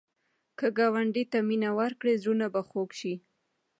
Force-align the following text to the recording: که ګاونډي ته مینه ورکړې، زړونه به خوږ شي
که 0.59 0.67
ګاونډي 0.77 1.23
ته 1.31 1.39
مینه 1.47 1.69
ورکړې، 1.79 2.13
زړونه 2.21 2.45
به 2.53 2.61
خوږ 2.69 2.89
شي 2.99 3.13